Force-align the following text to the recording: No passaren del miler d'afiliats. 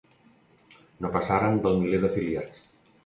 No 1.05 1.11
passaren 1.17 1.61
del 1.67 1.77
miler 1.83 2.01
d'afiliats. 2.07 2.59